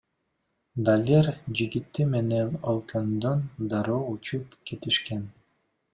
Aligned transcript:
Далер 0.87 1.29
жигити 1.59 2.07
менен 2.15 2.51
өлкөдөн 2.71 3.47
дароо 3.75 4.01
учуп 4.15 4.61
кетишкен. 4.71 5.33